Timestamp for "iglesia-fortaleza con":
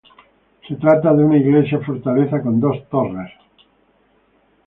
1.37-2.59